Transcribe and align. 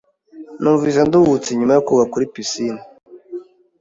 Numvise 0.61 0.99
nduhutse 1.07 1.49
nyuma 1.53 1.73
yo 1.77 1.81
koga 1.87 2.03
muri 2.11 2.25
pisine. 2.33 2.81